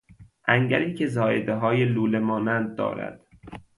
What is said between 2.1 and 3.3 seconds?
مانند دارد